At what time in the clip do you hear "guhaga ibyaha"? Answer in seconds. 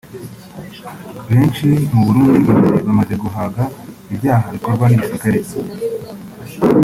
3.23-4.45